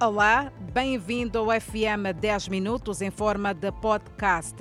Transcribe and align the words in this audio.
Olá, 0.00 0.52
bem-vindo 0.72 1.38
ao 1.38 1.60
FM 1.60 2.18
10 2.20 2.48
Minutos 2.48 3.00
em 3.00 3.12
forma 3.12 3.54
de 3.54 3.70
podcast. 3.70 4.56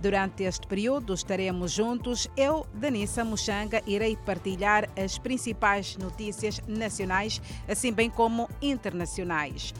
Durante 0.00 0.44
este 0.44 0.66
período 0.66 1.12
estaremos 1.12 1.72
juntos. 1.72 2.26
Eu, 2.34 2.66
Danissa 2.72 3.22
Muxanga, 3.22 3.82
irei 3.86 4.16
partilhar 4.16 4.88
as 4.96 5.18
principais 5.18 5.98
notícias 5.98 6.58
nacionais, 6.66 7.40
assim 7.68 7.92
bem 7.92 8.08
como 8.08 8.48
internacionais. 8.62 9.74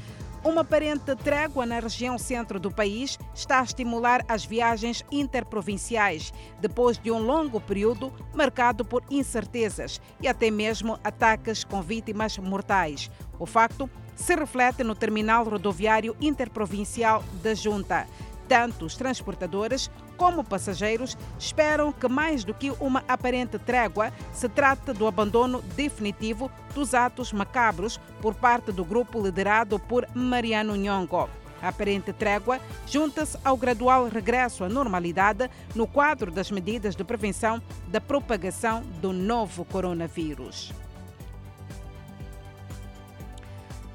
Uma 0.44 0.60
aparente 0.60 1.16
trégua 1.16 1.64
na 1.64 1.78
região 1.78 2.18
centro 2.18 2.60
do 2.60 2.70
país 2.70 3.18
está 3.34 3.60
a 3.60 3.64
estimular 3.64 4.24
as 4.28 4.44
viagens 4.44 5.04
interprovinciais, 5.10 6.34
depois 6.60 6.98
de 6.98 7.10
um 7.10 7.18
longo 7.18 7.60
período 7.60 8.12
marcado 8.34 8.84
por 8.84 9.02
incertezas 9.08 10.00
e 10.20 10.28
até 10.28 10.50
mesmo 10.50 10.98
ataques 11.02 11.64
com 11.64 11.80
vítimas 11.80 12.36
mortais. 12.38 13.10
O 13.38 13.46
facto 13.46 13.88
se 14.14 14.34
reflete 14.34 14.84
no 14.84 14.94
terminal 14.94 15.44
rodoviário 15.44 16.16
interprovincial 16.20 17.24
da 17.42 17.54
Junta. 17.54 18.06
Tanto 18.48 18.84
os 18.84 18.96
transportadores 18.96 19.90
como 20.16 20.44
passageiros 20.44 21.16
esperam 21.38 21.92
que, 21.92 22.06
mais 22.06 22.44
do 22.44 22.52
que 22.52 22.70
uma 22.80 23.02
aparente 23.08 23.58
trégua, 23.58 24.12
se 24.32 24.48
trate 24.48 24.92
do 24.92 25.06
abandono 25.06 25.62
definitivo 25.74 26.50
dos 26.74 26.94
atos 26.94 27.32
macabros 27.32 27.98
por 28.20 28.34
parte 28.34 28.70
do 28.70 28.84
grupo 28.84 29.22
liderado 29.22 29.78
por 29.78 30.06
Mariano 30.14 30.76
Nhongo. 30.76 31.28
A 31.62 31.68
aparente 31.68 32.12
trégua 32.12 32.60
junta-se 32.86 33.38
ao 33.44 33.56
gradual 33.56 34.08
regresso 34.08 34.64
à 34.64 34.68
normalidade 34.68 35.48
no 35.74 35.86
quadro 35.86 36.30
das 36.30 36.50
medidas 36.50 36.96
de 36.96 37.04
prevenção 37.04 37.62
da 37.86 38.00
propagação 38.00 38.82
do 39.00 39.12
novo 39.12 39.64
coronavírus. 39.64 40.72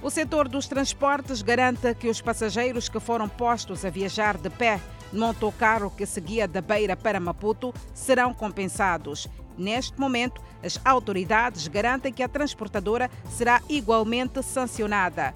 O 0.01 0.11
setor 0.11 0.47
dos 0.47 0.67
transportes 0.67 1.41
garante 1.41 1.93
que 1.95 2.07
os 2.07 2.21
passageiros 2.21 2.87
que 2.87 2.99
foram 2.99 3.27
postos 3.27 3.83
a 3.83 3.89
viajar 3.89 4.37
de 4.37 4.49
pé 4.49 4.79
no 5.11 5.25
autocarro 5.25 5.89
que 5.89 6.05
seguia 6.05 6.47
da 6.47 6.61
Beira 6.61 6.95
para 6.95 7.19
Maputo 7.19 7.73
serão 7.95 8.31
compensados. 8.33 9.27
Neste 9.57 9.99
momento, 9.99 10.39
as 10.63 10.79
autoridades 10.85 11.67
garantem 11.67 12.13
que 12.13 12.21
a 12.21 12.29
transportadora 12.29 13.09
será 13.29 13.59
igualmente 13.67 14.43
sancionada. 14.43 15.33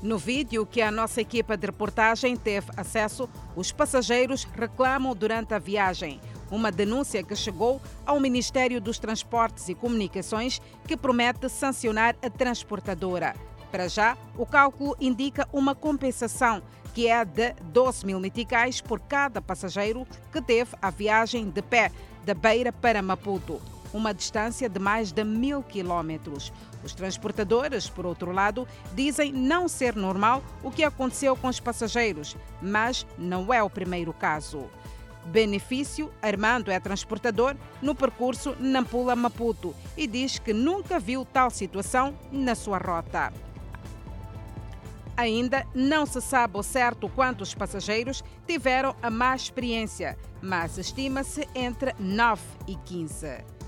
No 0.00 0.16
vídeo 0.16 0.64
que 0.64 0.80
a 0.80 0.90
nossa 0.90 1.20
equipa 1.20 1.56
de 1.56 1.66
reportagem 1.66 2.36
teve 2.36 2.70
acesso, 2.76 3.28
os 3.56 3.72
passageiros 3.72 4.44
reclamam 4.44 5.14
durante 5.14 5.52
a 5.52 5.58
viagem 5.58 6.20
uma 6.50 6.72
denúncia 6.72 7.22
que 7.22 7.36
chegou 7.36 7.80
ao 8.04 8.18
Ministério 8.18 8.80
dos 8.80 8.98
Transportes 8.98 9.68
e 9.68 9.74
Comunicações 9.74 10.60
que 10.86 10.96
promete 10.96 11.48
sancionar 11.48 12.16
a 12.22 12.28
transportadora. 12.28 13.34
Para 13.70 13.88
já, 13.88 14.16
o 14.36 14.44
cálculo 14.44 14.96
indica 15.00 15.48
uma 15.52 15.74
compensação 15.74 16.62
que 16.92 17.06
é 17.06 17.24
de 17.24 17.52
12 17.64 18.04
mil 18.04 18.18
meticais 18.18 18.80
por 18.80 18.98
cada 19.00 19.40
passageiro 19.40 20.06
que 20.32 20.42
teve 20.42 20.74
a 20.82 20.90
viagem 20.90 21.48
de 21.48 21.62
pé 21.62 21.92
da 22.24 22.34
Beira 22.34 22.72
para 22.72 23.00
Maputo, 23.00 23.60
uma 23.92 24.12
distância 24.12 24.68
de 24.68 24.78
mais 24.78 25.12
de 25.12 25.22
mil 25.22 25.62
quilómetros. 25.62 26.52
Os 26.82 26.94
transportadores, 26.94 27.88
por 27.88 28.06
outro 28.06 28.32
lado, 28.32 28.66
dizem 28.94 29.32
não 29.32 29.68
ser 29.68 29.94
normal 29.94 30.42
o 30.62 30.70
que 30.70 30.82
aconteceu 30.82 31.36
com 31.36 31.48
os 31.48 31.60
passageiros, 31.60 32.36
mas 32.60 33.06
não 33.16 33.52
é 33.52 33.62
o 33.62 33.70
primeiro 33.70 34.12
caso. 34.12 34.68
Benefício 35.26 36.10
Armando 36.22 36.70
é 36.70 36.80
transportador 36.80 37.56
no 37.80 37.94
percurso 37.94 38.56
Nampula-Maputo 38.58 39.74
e 39.96 40.06
diz 40.06 40.38
que 40.38 40.52
nunca 40.52 40.98
viu 40.98 41.24
tal 41.24 41.50
situação 41.50 42.16
na 42.32 42.54
sua 42.54 42.78
rota. 42.78 43.32
Ainda 45.16 45.66
não 45.74 46.06
se 46.06 46.20
sabe 46.20 46.56
ao 46.56 46.62
certo 46.62 47.08
quantos 47.08 47.54
passageiros 47.54 48.24
tiveram 48.46 48.96
a 49.02 49.10
má 49.10 49.36
experiência, 49.36 50.16
mas 50.40 50.78
estima-se 50.78 51.46
entre 51.54 51.94
9 51.98 52.40
e 52.66 52.74
15. 52.74 53.59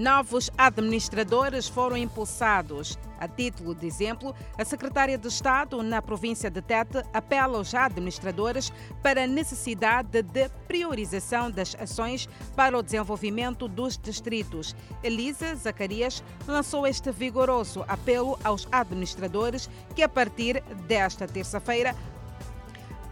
Novos 0.00 0.50
administradores 0.56 1.68
foram 1.68 1.94
impulsados. 1.94 2.98
A 3.18 3.28
título 3.28 3.74
de 3.74 3.86
exemplo, 3.86 4.34
a 4.56 4.64
secretária 4.64 5.18
de 5.18 5.28
Estado 5.28 5.82
na 5.82 6.00
província 6.00 6.50
de 6.50 6.62
Tete 6.62 7.04
apela 7.12 7.58
aos 7.58 7.74
administradores 7.74 8.72
para 9.02 9.24
a 9.24 9.26
necessidade 9.26 10.22
de 10.22 10.48
priorização 10.66 11.50
das 11.50 11.74
ações 11.74 12.26
para 12.56 12.78
o 12.78 12.82
desenvolvimento 12.82 13.68
dos 13.68 13.98
distritos. 13.98 14.74
Elisa 15.02 15.54
Zacarias 15.54 16.24
lançou 16.48 16.86
este 16.86 17.12
vigoroso 17.12 17.84
apelo 17.86 18.38
aos 18.42 18.66
administradores 18.72 19.68
que, 19.94 20.02
a 20.02 20.08
partir 20.08 20.62
desta 20.88 21.28
terça-feira, 21.28 21.94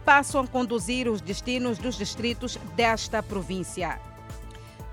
passam 0.03 0.41
a 0.41 0.47
conduzir 0.47 1.07
os 1.07 1.21
destinos 1.21 1.77
dos 1.77 1.95
distritos 1.95 2.57
desta 2.75 3.21
província. 3.21 4.08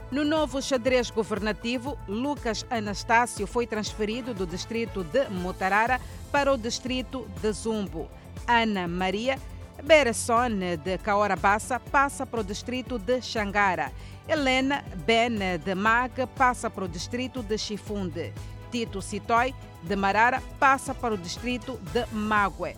No 0.08 0.24
novo 0.24 0.62
xadrez 0.62 1.10
governativo, 1.10 1.98
Lucas 2.06 2.64
Anastácio 2.70 3.44
foi 3.44 3.66
transferido 3.66 4.32
do 4.32 4.46
distrito 4.46 5.02
de 5.02 5.28
Mutarara 5.30 6.00
para 6.30 6.52
o 6.52 6.56
distrito 6.56 7.26
de 7.42 7.52
Zumbo. 7.52 8.08
Ana 8.46 8.86
Maria 8.86 9.36
Beresson 9.82 10.76
de 10.84 10.96
Caorabassa 10.98 11.80
passa 11.80 12.24
para 12.24 12.40
o 12.40 12.44
distrito 12.44 13.00
de 13.00 13.20
Xangara. 13.20 13.90
Helena 14.28 14.84
Ben 15.04 15.58
de 15.64 15.74
Mag 15.74 16.12
passa 16.36 16.70
para 16.70 16.84
o 16.84 16.88
distrito 16.88 17.42
de 17.42 17.58
Chifunde. 17.58 18.32
Tito 18.70 19.02
Citói 19.02 19.52
de 19.82 19.96
Marara 19.96 20.40
passa 20.60 20.94
para 20.94 21.14
o 21.14 21.18
distrito 21.18 21.80
de 21.92 22.06
Mague. 22.12 22.76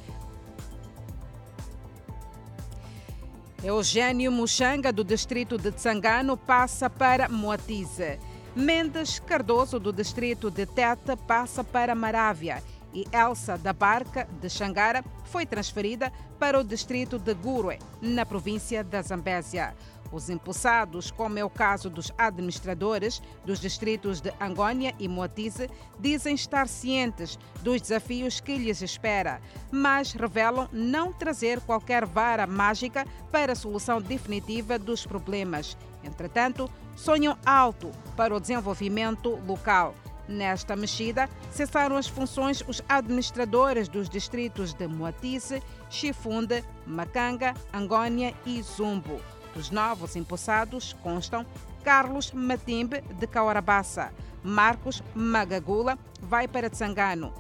Eugênio 3.68 4.32
Muxanga, 4.32 4.90
do 4.90 5.04
distrito 5.04 5.58
de 5.58 5.70
Tsangano, 5.70 6.38
passa 6.38 6.88
para 6.88 7.28
Moatize. 7.28 8.18
Mendes 8.56 9.18
Cardoso, 9.18 9.78
do 9.78 9.92
distrito 9.92 10.50
de 10.50 10.64
Tete, 10.64 11.14
passa 11.26 11.62
para 11.62 11.94
Marávia. 11.94 12.62
E 12.94 13.04
Elsa 13.12 13.58
da 13.58 13.74
Barca, 13.74 14.26
de 14.40 14.48
Xangara, 14.48 15.04
foi 15.24 15.44
transferida 15.44 16.10
para 16.38 16.58
o 16.58 16.64
distrito 16.64 17.18
de 17.18 17.34
Gurue, 17.34 17.78
na 18.00 18.24
província 18.24 18.82
da 18.82 19.02
Zambésia. 19.02 19.74
Os 20.10 20.30
impulsados, 20.30 21.10
como 21.10 21.38
é 21.38 21.44
o 21.44 21.50
caso 21.50 21.91
dos 21.91 22.12
administradores 22.16 23.20
dos 23.44 23.60
distritos 23.60 24.20
de 24.20 24.32
Angônia 24.41 24.94
e 24.98 25.06
Moatize, 25.06 25.69
dizem 25.98 26.34
estar 26.34 26.66
cientes 26.66 27.38
dos 27.62 27.80
desafios 27.80 28.41
que 28.41 28.56
lhes 28.56 28.80
espera, 28.80 29.41
mas 29.70 30.12
revelam 30.12 30.69
não 30.72 31.12
trazer 31.12 31.60
qualquer 31.60 32.06
vara 32.06 32.46
mágica 32.46 33.06
para 33.30 33.52
a 33.52 33.56
solução 33.56 34.00
definitiva 34.00 34.78
dos 34.78 35.04
problemas. 35.04 35.76
Entretanto, 36.02 36.70
sonham 36.96 37.36
alto 37.44 37.90
para 38.16 38.34
o 38.34 38.40
desenvolvimento 38.40 39.38
local. 39.46 39.94
Nesta 40.26 40.76
mexida, 40.76 41.28
cessaram 41.50 41.96
as 41.96 42.06
funções 42.06 42.62
os 42.69 42.82
administradores 42.86 43.88
dos 43.88 44.10
distritos 44.10 44.75
de 44.75 44.86
Moatize, 44.86 45.62
Chifunde, 45.88 46.62
Macanga, 46.86 47.54
Angônia 47.72 48.34
e 48.44 48.60
Zumbo. 48.62 49.19
Dos 49.54 49.70
novos 49.70 50.16
impulsados 50.16 50.94
constam 51.03 51.44
Carlos 51.82 52.32
Matimbe, 52.32 53.00
de 53.00 53.26
Caorabassa, 53.26 54.12
Marcos 54.42 55.03
Magagula, 55.14 55.98
vai 56.20 56.47
para 56.47 56.70
Tsangano, 56.70 57.32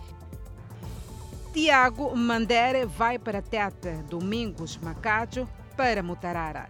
Tiago 1.52 2.16
Mandere 2.16 2.86
vai 2.86 3.18
para 3.18 3.42
Tete, 3.42 4.02
Domingos 4.08 4.76
Macacho 4.78 5.48
para 5.76 6.02
Mutarara, 6.02 6.68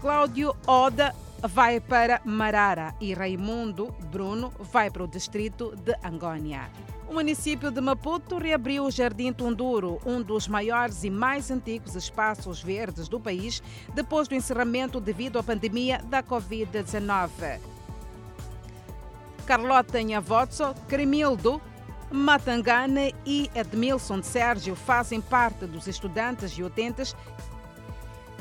Cláudio 0.00 0.54
Oda 0.66 1.14
vai 1.48 1.80
para 1.80 2.20
Marara. 2.24 2.94
E 3.00 3.14
Raimundo 3.14 3.94
Bruno 4.10 4.52
vai 4.72 4.90
para 4.90 5.04
o 5.04 5.08
distrito 5.08 5.74
de 5.76 5.94
Angônia. 6.02 6.70
O 7.14 7.22
município 7.24 7.70
de 7.70 7.80
Maputo 7.80 8.38
reabriu 8.38 8.84
o 8.84 8.90
Jardim 8.90 9.32
Tunduro, 9.32 10.00
um 10.04 10.20
dos 10.20 10.48
maiores 10.48 11.04
e 11.04 11.10
mais 11.10 11.48
antigos 11.48 11.94
espaços 11.94 12.60
verdes 12.60 13.06
do 13.06 13.20
país, 13.20 13.62
depois 13.94 14.26
do 14.26 14.34
encerramento 14.34 14.98
devido 14.98 15.38
à 15.38 15.42
pandemia 15.44 16.02
da 16.10 16.24
Covid-19. 16.24 17.60
Carlota 19.46 20.02
Nhavotso, 20.02 20.74
Cremildo, 20.88 21.62
Matangane 22.10 23.14
e 23.24 23.48
Edmilson 23.54 24.18
de 24.18 24.26
Sérgio 24.26 24.74
fazem 24.74 25.20
parte 25.20 25.66
dos 25.66 25.86
estudantes 25.86 26.50
e 26.58 26.64
utentes 26.64 27.14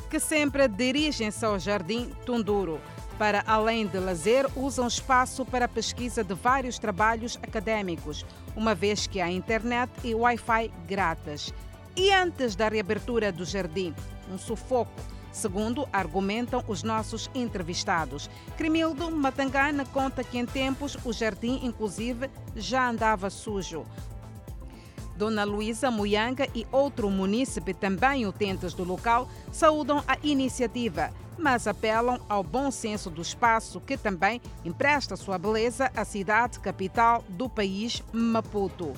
que 0.09 0.19
sempre 0.19 0.67
dirigem-se 0.67 1.45
ao 1.45 1.59
Jardim 1.59 2.09
Tunduro. 2.25 2.81
Para 3.17 3.43
além 3.45 3.85
de 3.85 3.99
lazer, 3.99 4.47
usam 4.55 4.87
espaço 4.87 5.45
para 5.45 5.67
pesquisa 5.67 6.23
de 6.23 6.33
vários 6.33 6.79
trabalhos 6.79 7.37
acadêmicos, 7.41 8.25
uma 8.55 8.73
vez 8.73 9.05
que 9.07 9.21
há 9.21 9.29
internet 9.29 9.91
e 10.03 10.15
Wi-Fi 10.15 10.71
grátis. 10.87 11.53
E 11.95 12.11
antes 12.11 12.55
da 12.55 12.67
reabertura 12.67 13.31
do 13.31 13.45
jardim, 13.45 13.93
um 14.31 14.37
sufoco 14.37 14.91
segundo 15.31 15.87
argumentam 15.91 16.63
os 16.67 16.83
nossos 16.83 17.29
entrevistados. 17.33 18.29
Crimildo 18.55 19.11
Matangana 19.11 19.85
conta 19.85 20.23
que 20.23 20.37
em 20.37 20.45
tempos 20.45 20.97
o 21.03 21.11
jardim, 21.11 21.59
inclusive, 21.63 22.29
já 22.55 22.87
andava 22.87 23.29
sujo. 23.29 23.85
Dona 25.15 25.43
Luísa 25.43 25.91
Muyanga 25.91 26.47
e 26.55 26.65
outro 26.71 27.09
munícipe, 27.09 27.73
também 27.73 28.25
utentes 28.25 28.73
do 28.73 28.83
local, 28.83 29.27
saúdam 29.51 30.03
a 30.07 30.17
iniciativa, 30.23 31.11
mas 31.37 31.67
apelam 31.67 32.19
ao 32.27 32.43
bom 32.43 32.71
senso 32.71 33.09
do 33.09 33.21
espaço 33.21 33.81
que 33.81 33.97
também 33.97 34.41
empresta 34.63 35.15
sua 35.15 35.37
beleza 35.37 35.91
à 35.95 36.05
cidade 36.05 36.59
capital 36.59 37.23
do 37.29 37.49
país, 37.49 38.03
Maputo. 38.11 38.93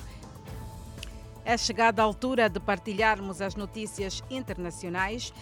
É 1.44 1.56
chegada 1.56 2.02
a 2.02 2.04
altura 2.04 2.50
de 2.50 2.58
partilharmos 2.58 3.40
as 3.40 3.54
notícias 3.54 4.22
internacionais. 4.28 5.32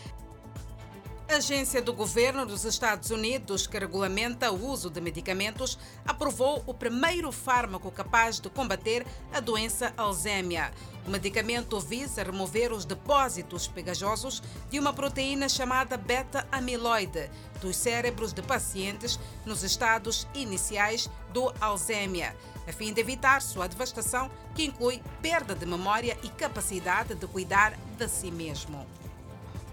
Agência 1.35 1.83
do 1.83 1.93
governo 1.93 2.47
dos 2.47 2.65
Estados 2.65 3.11
Unidos, 3.11 3.67
que 3.67 3.77
regulamenta 3.77 4.53
o 4.53 4.69
uso 4.71 4.89
de 4.89 5.01
medicamentos, 5.01 5.77
aprovou 6.07 6.63
o 6.65 6.73
primeiro 6.73 7.33
fármaco 7.33 7.91
capaz 7.91 8.39
de 8.39 8.49
combater 8.49 9.05
a 9.33 9.41
doença 9.41 9.93
Alzheimer. 9.97 10.73
O 11.05 11.11
medicamento 11.11 11.81
visa 11.81 12.23
remover 12.23 12.73
os 12.73 12.85
depósitos 12.85 13.67
pegajosos 13.67 14.45
de 14.71 14.79
uma 14.79 14.93
proteína 14.93 15.49
chamada 15.49 15.97
beta-amiloide 15.97 17.29
dos 17.61 17.75
cérebros 17.75 18.33
de 18.33 18.41
pacientes 18.41 19.19
nos 19.45 19.65
estados 19.65 20.29
iniciais 20.35 21.11
do 21.33 21.53
Alzheimer, 21.61 22.33
a 22.65 22.73
fim 22.73 22.93
de 22.93 23.01
evitar 23.01 23.43
sua 23.43 23.67
devastação, 23.67 24.31
que 24.55 24.67
inclui 24.67 25.03
perda 25.21 25.53
de 25.53 25.67
memória 25.67 26.17
e 26.23 26.29
capacidade 26.29 27.17
de 27.17 27.27
cuidar 27.27 27.77
de 27.99 28.07
si 28.07 28.31
mesmo. 28.31 28.87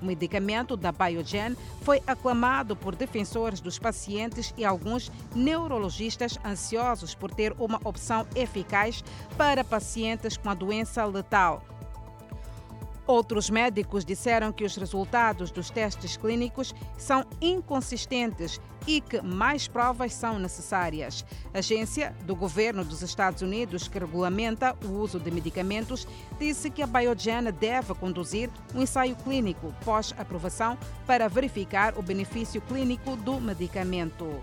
O 0.02 0.06
medicamento 0.06 0.76
da 0.76 0.92
Biogen 0.92 1.56
foi 1.82 2.02
aclamado 2.08 2.76
por 2.76 2.96
defensores 2.96 3.62
dos 3.62 3.78
pacientes 3.78 4.54
e 4.58 4.66
alguns 4.66 5.12
neurologistas 5.36 6.38
ansiosos 6.44 7.14
por 7.14 7.32
ter 7.32 7.54
uma 7.60 7.80
opção 7.84 8.26
eficaz 8.36 9.04
para 9.38 9.64
pacientes 9.64 10.38
com 10.38 10.50
a 10.50 10.54
doença 10.54 11.06
letal. 11.06 11.64
Outros 13.12 13.50
médicos 13.50 14.06
disseram 14.06 14.54
que 14.54 14.64
os 14.64 14.78
resultados 14.78 15.52
dos 15.52 15.70
testes 15.70 16.16
clínicos 16.16 16.74
são 16.98 17.26
inconsistentes 17.42 18.58
e 18.88 19.02
que 19.02 19.22
mais 19.22 19.68
provas 19.68 20.14
são 20.14 20.40
necessárias. 20.40 21.26
A 21.54 21.58
agência 21.58 22.16
do 22.24 22.34
governo 22.34 22.86
dos 22.86 23.02
Estados 23.02 23.42
Unidos, 23.42 23.90
que 23.90 24.00
regulamenta 24.00 24.78
o 24.86 24.92
uso 24.94 25.20
de 25.20 25.30
medicamentos, 25.30 26.08
disse 26.40 26.70
que 26.70 26.82
a 26.82 26.88
Biogen 26.88 27.52
deve 27.52 27.94
conduzir 27.96 28.50
um 28.74 28.82
ensaio 28.82 29.18
clínico 29.18 29.76
pós-aprovação 29.84 30.78
para 31.06 31.28
verificar 31.28 32.00
o 32.00 32.02
benefício 32.02 32.62
clínico 32.62 33.18
do 33.18 33.42
medicamento. 33.42 34.42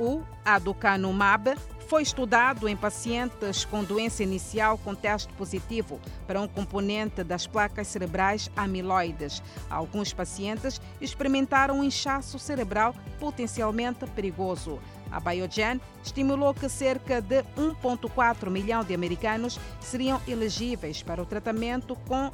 O 0.00 0.24
aducanumab 0.44 1.54
foi 1.86 2.02
estudado 2.02 2.68
em 2.68 2.76
pacientes 2.76 3.64
com 3.64 3.84
doença 3.84 4.22
inicial 4.22 4.76
com 4.78 4.94
teste 4.94 5.32
positivo 5.34 6.00
para 6.26 6.40
um 6.40 6.48
componente 6.48 7.22
das 7.22 7.46
placas 7.46 7.86
cerebrais 7.86 8.50
amiloides. 8.56 9.42
Alguns 9.70 10.12
pacientes 10.12 10.80
experimentaram 11.00 11.78
um 11.78 11.84
inchaço 11.84 12.38
cerebral 12.38 12.94
potencialmente 13.20 14.04
perigoso. 14.06 14.80
A 15.12 15.20
Biogen 15.20 15.80
estimulou 16.02 16.52
que 16.52 16.68
cerca 16.68 17.20
de 17.20 17.44
1,4 17.56 18.50
milhão 18.50 18.82
de 18.82 18.92
americanos 18.92 19.60
seriam 19.80 20.20
elegíveis 20.26 21.02
para 21.02 21.22
o 21.22 21.26
tratamento 21.26 21.94
com 22.08 22.32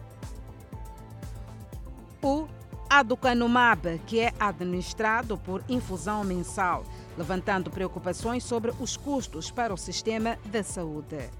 o 2.22 2.48
aducanumab, 2.88 4.00
que 4.06 4.20
é 4.20 4.32
administrado 4.40 5.36
por 5.36 5.62
infusão 5.68 6.24
mensal 6.24 6.84
levantando 7.16 7.70
preocupações 7.70 8.44
sobre 8.44 8.72
os 8.80 8.96
custos 8.96 9.50
para 9.50 9.72
o 9.72 9.76
sistema 9.76 10.38
da 10.46 10.62
saúde. 10.62 11.30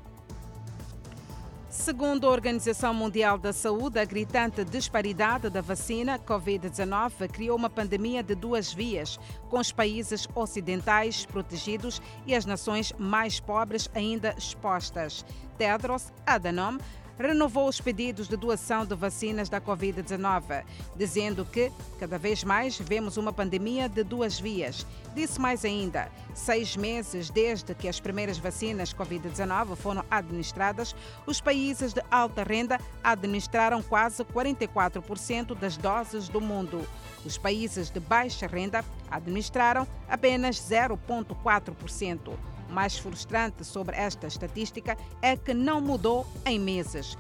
Segundo 1.73 2.27
a 2.27 2.31
Organização 2.31 2.93
Mundial 2.93 3.39
da 3.39 3.51
Saúde, 3.51 3.99
a 3.99 4.05
gritante 4.05 4.63
disparidade 4.63 5.49
da 5.49 5.63
vacina 5.63 6.19
Covid-19 6.19 7.31
criou 7.33 7.57
uma 7.57 7.71
pandemia 7.71 8.23
de 8.23 8.35
duas 8.35 8.75
vias, 8.75 9.19
com 9.49 9.59
os 9.59 9.73
países 9.73 10.29
ocidentais 10.35 11.25
protegidos 11.25 12.03
e 12.27 12.35
as 12.35 12.45
nações 12.45 12.93
mais 12.99 13.41
pobres 13.41 13.89
ainda 13.95 14.35
expostas. 14.37 15.25
Tedros 15.57 16.13
Adhanom 16.27 16.77
renovou 17.19 17.69
os 17.69 17.81
pedidos 17.81 18.29
de 18.29 18.37
doação 18.37 18.85
de 18.85 18.95
vacinas 18.95 19.49
da 19.49 19.61
Covid-19, 19.61 20.65
dizendo 20.97 21.45
que 21.45 21.71
cada 21.99 22.19
vez 22.19 22.43
mais 22.45 22.79
vemos 22.79 23.17
uma 23.17 23.33
pandemia 23.33 23.89
de 23.89 24.03
duas 24.03 24.39
vias. 24.39 24.87
Disse 25.15 25.41
mais 25.41 25.65
ainda: 25.65 26.11
seis 26.35 26.77
meses 26.77 27.31
desde 27.31 27.75
que 27.75 27.89
as 27.89 28.01
primeiras 28.01 28.39
vacinas 28.39 28.95
Covid-19 28.95 29.77
foram 29.77 30.05
administradas, 30.11 30.95
os 31.27 31.41
países 31.41 31.93
de 31.93 32.03
alta 32.11 32.43
renda 32.43 32.81
administraram 33.03 33.83
quase 33.83 34.25
44% 34.25 35.55
das 35.55 35.77
doses 35.77 36.29
do 36.29 36.41
mundo. 36.41 36.87
Os 37.25 37.39
países 37.39 37.91
de 37.91 38.01
baixa 38.01 38.47
renda 38.47 38.85
administraram 39.11 39.87
apenas 40.09 40.57
0,4% 40.57 42.52
mais 42.73 42.99
frustrante 42.99 43.65
sobre 43.65 43.97
esta 43.97 44.27
estatística 44.27 44.97
é 45.21 45.37
que 45.37 45.55
não 45.55 45.81
mudou 45.81 46.27
em 46.45 46.59
meses. 46.59 47.17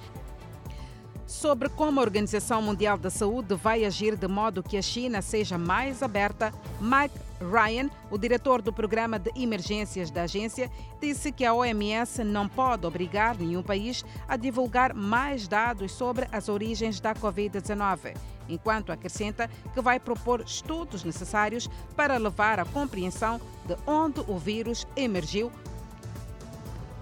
Sobre 1.27 1.69
como 1.69 2.01
a 2.01 2.03
Organização 2.03 2.61
Mundial 2.61 2.99
da 2.99 3.11
Saúde 3.11 3.55
vai 3.55 3.85
agir 3.85 4.17
de 4.17 4.29
modo 4.29 4.63
que 4.63 4.77
a 4.77 4.83
China 4.83 5.23
seja 5.23 5.57
mais 5.57 6.03
aberta, 6.03 6.53
Mike 6.81 7.19
Ryan, 7.43 7.91
o 8.11 8.19
diretor 8.19 8.63
do 8.63 8.73
programa 8.73 9.19
de 9.19 9.31
emergências 9.35 10.11
da 10.11 10.23
agência, 10.23 10.71
disse 11.01 11.33
que 11.33 11.45
a 11.45 11.53
OMS 11.53 12.25
não 12.25 12.49
pode 12.49 12.87
obrigar 12.87 13.37
nenhum 13.37 13.63
país 13.63 14.05
a 14.29 14.37
divulgar 14.37 14.95
mais 14.95 15.49
dados 15.49 15.93
sobre 15.93 16.29
as 16.33 16.49
origens 16.49 17.01
da 17.01 17.15
Covid-19 17.15 18.15
enquanto 18.49 18.93
acrescenta 18.93 19.49
que 19.73 19.81
vai 19.81 19.99
propor 19.99 20.43
estudos 20.43 21.05
necessários 21.05 21.69
para 21.97 22.19
levar 22.19 22.59
à 22.59 22.65
compreensão 22.65 23.41
de 23.65 23.77
onde 23.87 24.21
o 24.27 24.37
vírus 24.37 24.87
emergiu 24.97 25.51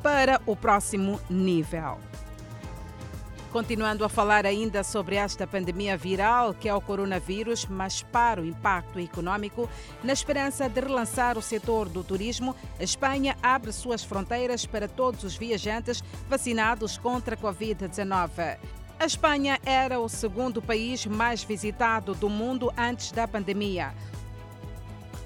para 0.02 0.40
o 0.46 0.56
próximo 0.56 1.20
nível. 1.28 2.09
Continuando 3.52 4.04
a 4.04 4.08
falar 4.08 4.46
ainda 4.46 4.84
sobre 4.84 5.16
esta 5.16 5.44
pandemia 5.44 5.96
viral, 5.96 6.54
que 6.54 6.68
é 6.68 6.74
o 6.74 6.80
coronavírus, 6.80 7.66
mas 7.66 8.00
para 8.00 8.40
o 8.40 8.44
impacto 8.46 9.00
econômico, 9.00 9.68
na 10.04 10.12
esperança 10.12 10.68
de 10.68 10.80
relançar 10.80 11.36
o 11.36 11.42
setor 11.42 11.88
do 11.88 12.04
turismo, 12.04 12.54
a 12.78 12.84
Espanha 12.84 13.36
abre 13.42 13.72
suas 13.72 14.04
fronteiras 14.04 14.66
para 14.66 14.86
todos 14.86 15.24
os 15.24 15.36
viajantes 15.36 16.00
vacinados 16.28 16.96
contra 16.96 17.34
a 17.34 17.38
Covid-19. 17.38 18.56
A 19.00 19.04
Espanha 19.04 19.58
era 19.64 19.98
o 19.98 20.08
segundo 20.08 20.62
país 20.62 21.04
mais 21.04 21.42
visitado 21.42 22.14
do 22.14 22.28
mundo 22.28 22.72
antes 22.78 23.10
da 23.10 23.26
pandemia. 23.26 23.92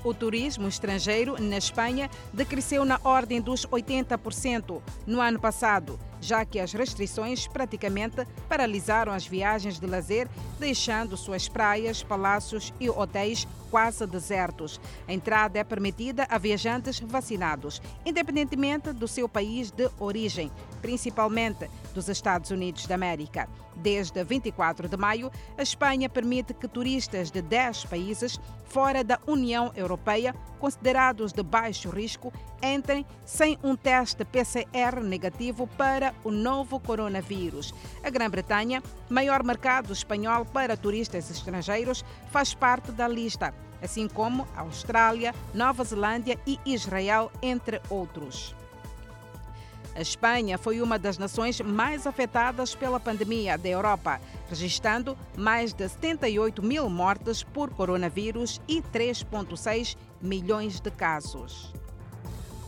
O 0.04 0.12
turismo 0.12 0.68
estrangeiro 0.68 1.42
na 1.42 1.56
Espanha 1.56 2.10
decresceu 2.30 2.84
na 2.84 3.00
ordem 3.02 3.40
dos 3.40 3.66
80% 3.66 4.82
no 5.06 5.18
ano 5.18 5.40
passado, 5.40 5.98
já 6.20 6.44
que 6.44 6.60
as 6.60 6.74
restrições 6.74 7.46
praticamente 7.46 8.26
paralisaram 8.46 9.14
as 9.14 9.26
viagens 9.26 9.80
de 9.80 9.86
lazer, 9.86 10.28
deixando 10.58 11.16
suas 11.16 11.48
praias, 11.48 12.02
palácios 12.02 12.70
e 12.78 12.90
hotéis 12.90 13.48
quase 13.70 14.06
desertos. 14.06 14.78
A 15.08 15.12
entrada 15.14 15.58
é 15.58 15.64
permitida 15.64 16.26
a 16.28 16.36
viajantes 16.36 17.00
vacinados, 17.00 17.80
independentemente 18.04 18.92
do 18.92 19.08
seu 19.08 19.26
país 19.26 19.70
de 19.70 19.90
origem, 19.98 20.52
principalmente 20.82 21.70
dos 21.94 22.08
Estados 22.08 22.50
Unidos 22.50 22.86
da 22.86 22.96
América. 22.96 23.48
Desde 23.76 24.22
24 24.22 24.88
de 24.88 24.96
maio, 24.96 25.30
a 25.56 25.62
Espanha 25.62 26.08
permite 26.08 26.52
que 26.52 26.68
turistas 26.68 27.30
de 27.30 27.40
10 27.40 27.86
países 27.86 28.38
fora 28.66 29.04
da 29.04 29.18
União 29.26 29.72
Europeia, 29.76 30.34
considerados 30.58 31.32
de 31.32 31.42
baixo 31.42 31.90
risco, 31.90 32.32
entrem 32.62 33.06
sem 33.24 33.56
um 33.62 33.76
teste 33.76 34.24
PCR 34.24 35.00
negativo 35.00 35.66
para 35.66 36.14
o 36.24 36.30
novo 36.30 36.80
coronavírus. 36.80 37.72
A 38.02 38.10
Grã-Bretanha, 38.10 38.82
maior 39.08 39.42
mercado 39.44 39.92
espanhol 39.92 40.44
para 40.44 40.76
turistas 40.76 41.30
estrangeiros, 41.30 42.04
faz 42.30 42.52
parte 42.52 42.90
da 42.90 43.06
lista, 43.06 43.54
assim 43.80 44.08
como 44.08 44.46
a 44.56 44.62
Austrália, 44.62 45.34
Nova 45.52 45.84
Zelândia 45.84 46.38
e 46.46 46.58
Israel, 46.66 47.30
entre 47.42 47.80
outros. 47.88 48.54
A 49.94 50.00
Espanha 50.00 50.58
foi 50.58 50.80
uma 50.80 50.98
das 50.98 51.18
nações 51.18 51.60
mais 51.60 52.04
afetadas 52.04 52.74
pela 52.74 52.98
pandemia 52.98 53.56
da 53.56 53.68
Europa, 53.68 54.20
registrando 54.48 55.16
mais 55.36 55.72
de 55.72 55.88
78 55.88 56.62
mil 56.62 56.90
mortes 56.90 57.44
por 57.44 57.70
coronavírus 57.70 58.60
e 58.66 58.82
3,6 58.82 59.96
milhões 60.20 60.80
de 60.80 60.90
casos. 60.90 61.72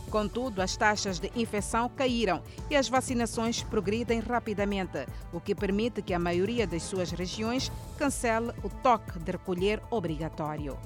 Contudo, 0.09 0.61
as 0.61 0.77
taxas 0.77 1.19
de 1.19 1.29
infecção 1.35 1.89
caíram 1.89 2.41
e 2.69 2.77
as 2.77 2.87
vacinações 2.87 3.61
progridem 3.61 4.21
rapidamente, 4.21 5.05
o 5.33 5.41
que 5.41 5.53
permite 5.53 6.01
que 6.01 6.13
a 6.13 6.19
maioria 6.19 6.65
das 6.65 6.83
suas 6.83 7.11
regiões 7.11 7.69
cancele 7.97 8.53
o 8.63 8.69
toque 8.69 9.19
de 9.19 9.33
recolher 9.33 9.81
obrigatório. 9.91 10.77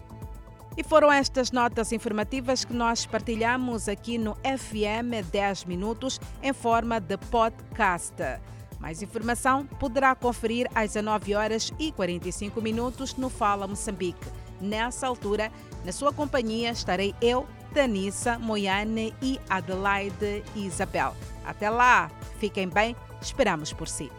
E 0.78 0.84
foram 0.84 1.12
estas 1.12 1.51
notas 1.51 1.92
informativas 1.92 2.63
que 2.63 2.74
nós 2.74 3.06
partilhamos 3.06 3.90
aqui 3.90 4.18
no 4.18 4.36
FM 4.36 5.30
10 5.30 5.66
Minutos 5.66 6.20
em 6.42 6.54
forma 6.54 7.00
de 7.00 7.18
podcast. 7.18 8.16
Mais 8.80 9.01
informação 9.01 9.68
poderá 9.68 10.16
conferir 10.16 10.68
às 10.74 10.94
19 10.94 11.36
horas 11.36 11.74
e 11.78 11.92
45 11.92 12.62
minutos 12.62 13.16
no 13.16 13.30
Fala 13.30 13.68
Moçambique. 13.68 14.25
Nessa 14.62 15.08
altura, 15.08 15.51
na 15.84 15.92
sua 15.92 16.13
companhia 16.13 16.72
estarei 16.72 17.13
eu, 17.22 17.46
Tanissa, 17.74 18.40
Moiane 18.40 19.13
e 19.22 19.40
Adelaide 19.50 20.44
Isabel. 20.56 21.16
Até 21.46 21.70
lá, 21.70 22.10
fiquem 22.40 22.68
bem, 22.68 22.96
esperamos 23.22 23.74
por 23.74 23.88
si. 23.88 24.10